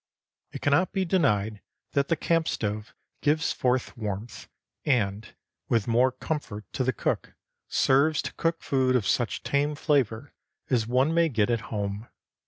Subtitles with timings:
[0.51, 4.47] It cannot be denied that the camp stove gives forth warmth
[4.83, 5.35] and,
[5.69, 7.35] with more comfort to the cook,
[7.67, 10.33] serves to cook food of such tame flavor
[10.71, 12.07] as one may get at home.